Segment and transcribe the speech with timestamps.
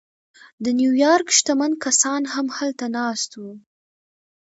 [0.63, 3.53] د نیویارک شتمن کسان هم هلته ناست وو